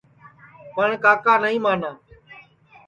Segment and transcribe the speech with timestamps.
[0.73, 1.91] پٹؔ کاکا نائی مانا